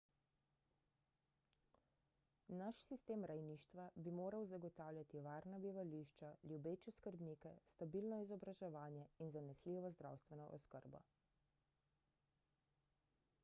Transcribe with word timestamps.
naš 2.61 2.79
sistem 2.85 3.25
rejništva 3.31 3.85
bi 4.07 4.13
moral 4.19 4.47
zagotavljati 4.53 5.21
varna 5.27 5.59
bivališča 5.65 6.31
ljubeče 6.53 6.95
skrbnike 6.97 7.53
stabilno 7.75 8.21
izobraževanje 8.25 9.07
in 9.27 9.31
zanesljivo 9.39 9.95
zdravstveno 9.99 10.49
oskrbo 10.61 11.03